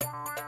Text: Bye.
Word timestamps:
Bye. 0.00 0.47